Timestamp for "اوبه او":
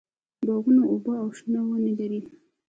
0.91-1.29